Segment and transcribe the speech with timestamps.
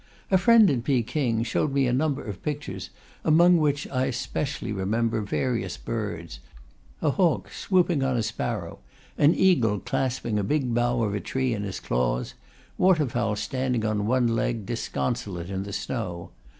[0.31, 2.89] A friend in Peking showed me a number of pictures,
[3.23, 6.39] among which I specially remember various birds:
[7.03, 8.79] a hawk swooping on a sparrow,
[9.19, 12.33] an eagle clasping a big bough of a tree in his claws,
[12.79, 16.31] water fowl standing on one leg disconsolate in the snow.